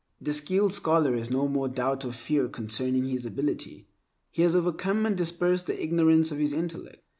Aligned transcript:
The 0.19 0.33
skilled 0.33 0.73
scholar 0.73 1.15
has 1.15 1.29
no 1.29 1.47
more 1.47 1.67
doubt 1.67 2.03
or 2.05 2.11
fear 2.11 2.47
concerning 2.47 3.05
his 3.05 3.27
ability. 3.27 3.85
He 4.31 4.41
has 4.41 4.55
overcome 4.55 5.05
and 5.05 5.15
dispersed 5.15 5.67
the 5.67 5.79
ignorance 5.79 6.31
of 6.31 6.39
his 6.39 6.53
intellect. 6.53 7.05